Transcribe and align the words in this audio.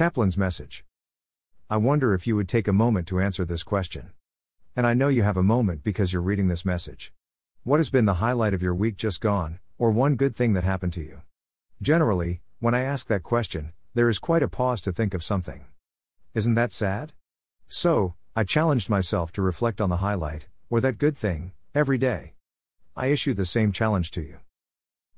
Chaplain's 0.00 0.38
message. 0.38 0.82
I 1.68 1.76
wonder 1.76 2.14
if 2.14 2.26
you 2.26 2.34
would 2.34 2.48
take 2.48 2.66
a 2.66 2.72
moment 2.72 3.06
to 3.08 3.20
answer 3.20 3.44
this 3.44 3.62
question. 3.62 4.12
And 4.74 4.86
I 4.86 4.94
know 4.94 5.08
you 5.08 5.24
have 5.24 5.36
a 5.36 5.42
moment 5.42 5.84
because 5.84 6.10
you're 6.10 6.22
reading 6.22 6.48
this 6.48 6.64
message. 6.64 7.12
What 7.64 7.80
has 7.80 7.90
been 7.90 8.06
the 8.06 8.14
highlight 8.14 8.54
of 8.54 8.62
your 8.62 8.74
week 8.74 8.96
just 8.96 9.20
gone, 9.20 9.58
or 9.76 9.90
one 9.90 10.16
good 10.16 10.34
thing 10.34 10.54
that 10.54 10.64
happened 10.64 10.94
to 10.94 11.02
you? 11.02 11.20
Generally, 11.82 12.40
when 12.60 12.74
I 12.74 12.80
ask 12.80 13.08
that 13.08 13.22
question, 13.22 13.74
there 13.92 14.08
is 14.08 14.18
quite 14.18 14.42
a 14.42 14.48
pause 14.48 14.80
to 14.80 14.90
think 14.90 15.12
of 15.12 15.22
something. 15.22 15.66
Isn't 16.32 16.54
that 16.54 16.72
sad? 16.72 17.12
So, 17.68 18.14
I 18.34 18.44
challenged 18.44 18.88
myself 18.88 19.32
to 19.32 19.42
reflect 19.42 19.82
on 19.82 19.90
the 19.90 19.98
highlight, 19.98 20.46
or 20.70 20.80
that 20.80 20.96
good 20.96 21.18
thing, 21.18 21.52
every 21.74 21.98
day. 21.98 22.32
I 22.96 23.08
issue 23.08 23.34
the 23.34 23.44
same 23.44 23.70
challenge 23.70 24.12
to 24.12 24.22
you. 24.22 24.38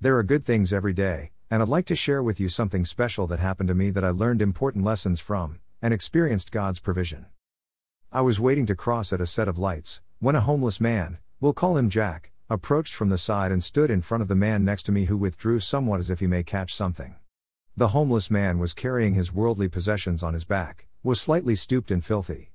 There 0.00 0.16
are 0.18 0.22
good 0.22 0.44
things 0.46 0.72
every 0.72 0.92
day, 0.92 1.32
and 1.50 1.62
I'd 1.62 1.68
like 1.68 1.86
to 1.86 1.96
share 1.96 2.22
with 2.22 2.38
you 2.38 2.48
something 2.48 2.84
special 2.84 3.26
that 3.28 3.38
happened 3.38 3.68
to 3.68 3.74
me 3.74 3.90
that 3.90 4.04
I 4.04 4.10
learned 4.10 4.42
important 4.42 4.84
lessons 4.84 5.18
from, 5.20 5.60
and 5.80 5.94
experienced 5.94 6.52
God's 6.52 6.80
provision. 6.80 7.26
I 8.12 8.20
was 8.20 8.40
waiting 8.40 8.66
to 8.66 8.74
cross 8.74 9.12
at 9.12 9.20
a 9.20 9.26
set 9.26 9.48
of 9.48 9.58
lights, 9.58 10.00
when 10.18 10.36
a 10.36 10.40
homeless 10.40 10.80
man, 10.80 11.18
we'll 11.40 11.52
call 11.52 11.76
him 11.76 11.88
Jack, 11.88 12.32
approached 12.50 12.94
from 12.94 13.08
the 13.08 13.18
side 13.18 13.52
and 13.52 13.62
stood 13.62 13.90
in 13.90 14.00
front 14.00 14.22
of 14.22 14.28
the 14.28 14.34
man 14.34 14.64
next 14.64 14.82
to 14.84 14.92
me 14.92 15.06
who 15.06 15.16
withdrew 15.16 15.60
somewhat 15.60 16.00
as 16.00 16.10
if 16.10 16.20
he 16.20 16.26
may 16.26 16.42
catch 16.42 16.74
something. 16.74 17.16
The 17.76 17.88
homeless 17.88 18.30
man 18.30 18.58
was 18.58 18.74
carrying 18.74 19.14
his 19.14 19.32
worldly 19.32 19.68
possessions 19.68 20.22
on 20.22 20.34
his 20.34 20.44
back, 20.44 20.88
was 21.02 21.20
slightly 21.20 21.54
stooped 21.54 21.90
and 21.90 22.04
filthy. 22.04 22.52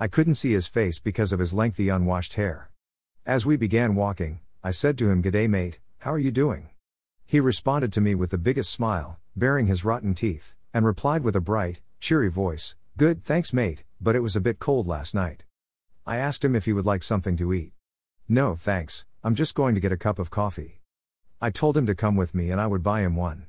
I 0.00 0.08
couldn't 0.08 0.36
see 0.36 0.52
his 0.52 0.66
face 0.66 0.98
because 0.98 1.32
of 1.32 1.38
his 1.38 1.54
lengthy 1.54 1.88
unwashed 1.88 2.34
hair. 2.34 2.70
As 3.26 3.46
we 3.46 3.56
began 3.56 3.94
walking, 3.94 4.40
I 4.62 4.70
said 4.70 4.98
to 4.98 5.10
him, 5.10 5.22
G'day, 5.22 5.48
mate, 5.48 5.78
how 5.98 6.12
are 6.12 6.18
you 6.18 6.30
doing? 6.30 6.70
He 7.26 7.40
responded 7.40 7.92
to 7.92 8.00
me 8.00 8.14
with 8.14 8.30
the 8.30 8.38
biggest 8.38 8.72
smile, 8.72 9.18
baring 9.34 9.66
his 9.66 9.84
rotten 9.84 10.14
teeth, 10.14 10.54
and 10.72 10.84
replied 10.84 11.24
with 11.24 11.36
a 11.36 11.40
bright, 11.40 11.80
cheery 12.00 12.30
voice, 12.30 12.76
Good, 12.96 13.24
thanks, 13.24 13.52
mate, 13.52 13.82
but 14.00 14.14
it 14.14 14.20
was 14.20 14.36
a 14.36 14.40
bit 14.40 14.58
cold 14.58 14.86
last 14.86 15.14
night. 15.14 15.44
I 16.06 16.18
asked 16.18 16.44
him 16.44 16.54
if 16.54 16.66
he 16.66 16.72
would 16.72 16.86
like 16.86 17.02
something 17.02 17.36
to 17.38 17.52
eat. 17.52 17.72
No, 18.28 18.54
thanks, 18.54 19.04
I'm 19.22 19.34
just 19.34 19.54
going 19.54 19.74
to 19.74 19.80
get 19.80 19.92
a 19.92 19.96
cup 19.96 20.18
of 20.18 20.30
coffee. 20.30 20.80
I 21.40 21.50
told 21.50 21.76
him 21.76 21.86
to 21.86 21.94
come 21.94 22.14
with 22.14 22.34
me 22.34 22.50
and 22.50 22.60
I 22.60 22.66
would 22.66 22.82
buy 22.82 23.00
him 23.00 23.16
one. 23.16 23.46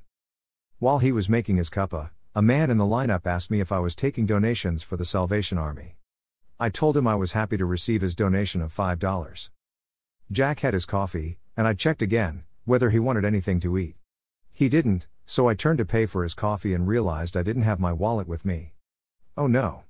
While 0.80 1.00
he 1.00 1.12
was 1.12 1.30
making 1.30 1.58
his 1.58 1.70
cuppa, 1.70 2.12
a 2.34 2.42
man 2.42 2.70
in 2.70 2.78
the 2.78 2.86
lineup 2.86 3.26
asked 3.26 3.52
me 3.52 3.60
if 3.60 3.72
I 3.72 3.80
was 3.80 3.96
taking 3.96 4.26
donations 4.26 4.84
for 4.84 4.98
the 4.98 5.06
Salvation 5.06 5.58
Army. 5.58 5.96
I 6.60 6.70
told 6.70 6.98
him 6.98 7.08
I 7.08 7.16
was 7.16 7.34
happy 7.34 7.58
to 7.58 7.66
receive 7.66 8.02
his 8.02 8.16
donation 8.16 8.62
of 8.62 8.74
$5. 8.74 9.50
Jack 10.32 10.62
had 10.62 10.74
his 10.74 10.86
coffee, 10.86 11.38
and 11.56 11.68
I 11.68 11.74
checked 11.74 12.02
again, 12.02 12.44
whether 12.66 12.90
he 12.90 13.00
wanted 13.00 13.24
anything 13.24 13.60
to 13.62 13.78
eat. 13.78 13.96
He 14.52 14.70
didn't, 14.70 15.08
so 15.26 15.48
I 15.48 15.54
turned 15.54 15.78
to 15.78 15.86
pay 15.86 16.06
for 16.06 16.24
his 16.24 16.34
coffee 16.34 16.74
and 16.74 16.88
realized 16.88 17.38
I 17.38 17.44
didn't 17.44 17.64
have 17.64 17.80
my 17.80 17.94
wallet 17.94 18.28
with 18.28 18.46
me. 18.46 18.74
Oh 19.38 19.48
no. 19.48 19.84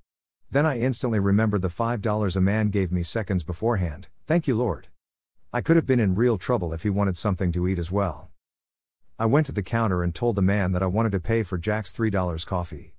Then 0.52 0.66
I 0.66 0.80
instantly 0.80 1.20
remembered 1.20 1.62
the 1.62 1.68
$5 1.70 2.36
a 2.36 2.42
man 2.42 2.70
gave 2.70 2.92
me 2.92 3.04
seconds 3.04 3.44
beforehand, 3.44 4.08
thank 4.28 4.48
you 4.48 4.56
Lord. 4.56 4.88
I 5.52 5.62
could 5.62 5.76
have 5.76 5.86
been 5.86 6.00
in 6.00 6.16
real 6.16 6.38
trouble 6.38 6.74
if 6.74 6.84
he 6.84 6.90
wanted 6.90 7.18
something 7.18 7.52
to 7.54 7.68
eat 7.68 7.80
as 7.80 7.92
well. 7.92 8.30
I 9.18 9.26
went 9.26 9.46
to 9.46 9.54
the 9.54 9.64
counter 9.64 10.04
and 10.04 10.14
told 10.14 10.36
the 10.36 10.42
man 10.42 10.74
that 10.74 10.84
I 10.84 10.88
wanted 10.88 11.14
to 11.14 11.20
pay 11.22 11.44
for 11.44 11.58
Jack's 11.58 11.94
$3 11.94 12.46
coffee. 12.46 12.94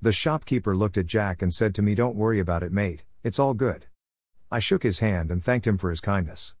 The 0.00 0.12
shopkeeper 0.12 0.74
looked 0.74 0.96
at 0.96 1.06
Jack 1.06 1.42
and 1.42 1.52
said 1.52 1.74
to 1.74 1.82
me, 1.82 1.94
Don't 1.94 2.16
worry 2.16 2.38
about 2.38 2.62
it, 2.62 2.72
mate, 2.72 3.04
it's 3.22 3.38
all 3.38 3.52
good. 3.52 3.86
I 4.50 4.60
shook 4.60 4.82
his 4.82 5.00
hand 5.00 5.30
and 5.30 5.44
thanked 5.44 5.66
him 5.66 5.76
for 5.76 5.90
his 5.90 6.00
kindness. 6.00 6.54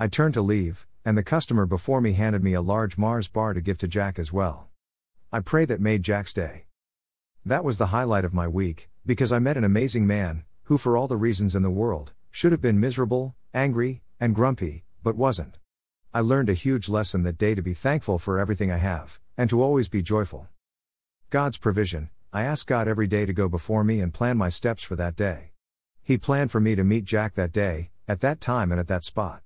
I 0.00 0.08
turned 0.08 0.34
to 0.34 0.42
leave, 0.42 0.86
and 1.08 1.16
the 1.16 1.24
customer 1.24 1.64
before 1.64 2.02
me 2.02 2.12
handed 2.12 2.44
me 2.44 2.52
a 2.52 2.60
large 2.60 2.98
Mars 2.98 3.28
bar 3.28 3.54
to 3.54 3.62
give 3.62 3.78
to 3.78 3.88
Jack 3.88 4.18
as 4.18 4.30
well. 4.30 4.68
I 5.32 5.40
pray 5.40 5.64
that 5.64 5.80
made 5.80 6.02
Jack's 6.02 6.34
day. 6.34 6.66
That 7.46 7.64
was 7.64 7.78
the 7.78 7.86
highlight 7.86 8.26
of 8.26 8.34
my 8.34 8.46
week, 8.46 8.90
because 9.06 9.32
I 9.32 9.38
met 9.38 9.56
an 9.56 9.64
amazing 9.64 10.06
man, 10.06 10.44
who, 10.64 10.76
for 10.76 10.98
all 10.98 11.08
the 11.08 11.16
reasons 11.16 11.56
in 11.56 11.62
the 11.62 11.70
world, 11.70 12.12
should 12.30 12.52
have 12.52 12.60
been 12.60 12.78
miserable, 12.78 13.34
angry, 13.54 14.02
and 14.20 14.34
grumpy, 14.34 14.84
but 15.02 15.16
wasn't. 15.16 15.56
I 16.12 16.20
learned 16.20 16.50
a 16.50 16.52
huge 16.52 16.90
lesson 16.90 17.22
that 17.22 17.38
day 17.38 17.54
to 17.54 17.62
be 17.62 17.72
thankful 17.72 18.18
for 18.18 18.38
everything 18.38 18.70
I 18.70 18.76
have, 18.76 19.18
and 19.34 19.48
to 19.48 19.62
always 19.62 19.88
be 19.88 20.02
joyful. 20.02 20.48
God's 21.30 21.56
provision, 21.56 22.10
I 22.34 22.42
ask 22.42 22.66
God 22.66 22.86
every 22.86 23.06
day 23.06 23.24
to 23.24 23.32
go 23.32 23.48
before 23.48 23.82
me 23.82 24.02
and 24.02 24.12
plan 24.12 24.36
my 24.36 24.50
steps 24.50 24.82
for 24.82 24.96
that 24.96 25.16
day. 25.16 25.52
He 26.02 26.18
planned 26.18 26.50
for 26.50 26.60
me 26.60 26.74
to 26.74 26.84
meet 26.84 27.06
Jack 27.06 27.34
that 27.36 27.52
day, 27.52 27.92
at 28.06 28.20
that 28.20 28.42
time 28.42 28.70
and 28.70 28.78
at 28.78 28.88
that 28.88 29.04
spot. 29.04 29.40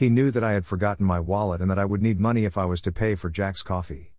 He 0.00 0.08
knew 0.08 0.30
that 0.30 0.42
I 0.42 0.54
had 0.54 0.64
forgotten 0.64 1.04
my 1.04 1.20
wallet 1.20 1.60
and 1.60 1.70
that 1.70 1.78
I 1.78 1.84
would 1.84 2.00
need 2.00 2.18
money 2.18 2.46
if 2.46 2.56
I 2.56 2.64
was 2.64 2.80
to 2.80 2.90
pay 2.90 3.14
for 3.14 3.28
Jack's 3.28 3.62
coffee. 3.62 4.14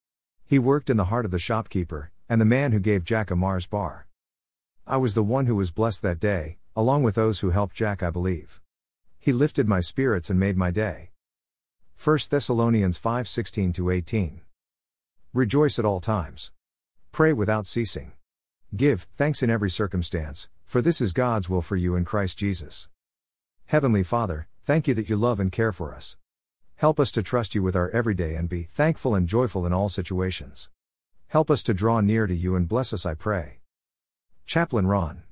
He 0.45 0.59
worked 0.59 0.91
in 0.91 0.97
the 0.97 1.05
heart 1.05 1.25
of 1.25 1.31
the 1.31 1.39
shopkeeper, 1.39 2.11
and 2.29 2.39
the 2.39 2.45
man 2.45 2.71
who 2.71 2.79
gave 2.79 3.03
Jack 3.03 3.31
a 3.31 3.35
Mars 3.35 3.65
bar. 3.65 4.05
I 4.85 4.97
was 4.97 5.15
the 5.15 5.23
one 5.23 5.47
who 5.47 5.55
was 5.55 5.71
blessed 5.71 6.03
that 6.03 6.19
day, 6.19 6.59
along 6.75 7.01
with 7.01 7.15
those 7.15 7.39
who 7.39 7.49
helped 7.49 7.75
Jack, 7.75 8.03
I 8.03 8.11
believe. 8.11 8.61
He 9.17 9.33
lifted 9.33 9.67
my 9.67 9.81
spirits 9.81 10.29
and 10.29 10.39
made 10.39 10.55
my 10.55 10.69
day. 10.69 11.09
1 11.97 12.29
Thessalonians 12.29 12.99
5:16 12.99 13.91
18. 13.91 14.41
Rejoice 15.33 15.79
at 15.79 15.85
all 15.85 15.99
times. 15.99 16.51
Pray 17.11 17.33
without 17.33 17.65
ceasing. 17.65 18.11
Give 18.75 19.07
thanks 19.17 19.41
in 19.41 19.49
every 19.49 19.71
circumstance, 19.71 20.47
for 20.63 20.79
this 20.79 21.01
is 21.01 21.11
God's 21.11 21.49
will 21.49 21.63
for 21.63 21.75
you 21.75 21.95
in 21.95 22.05
Christ 22.05 22.37
Jesus. 22.37 22.87
Heavenly 23.65 24.03
Father, 24.03 24.47
Thank 24.71 24.87
you 24.87 24.93
that 24.93 25.09
you 25.09 25.17
love 25.17 25.41
and 25.41 25.51
care 25.51 25.73
for 25.73 25.93
us. 25.93 26.15
Help 26.77 26.97
us 26.97 27.11
to 27.11 27.21
trust 27.21 27.53
you 27.53 27.61
with 27.61 27.75
our 27.75 27.89
everyday 27.89 28.35
and 28.35 28.47
be 28.47 28.63
thankful 28.63 29.13
and 29.15 29.27
joyful 29.27 29.65
in 29.65 29.73
all 29.73 29.89
situations. 29.89 30.69
Help 31.27 31.51
us 31.51 31.61
to 31.63 31.73
draw 31.73 31.99
near 31.99 32.25
to 32.25 32.33
you 32.33 32.55
and 32.55 32.69
bless 32.69 32.93
us, 32.93 33.05
I 33.05 33.13
pray. 33.13 33.59
Chaplain 34.45 34.87
Ron 34.87 35.23